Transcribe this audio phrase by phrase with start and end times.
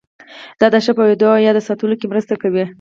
[0.59, 2.63] دا د ښه پوهېدو او یاد ساتلو کې مرسته کوي.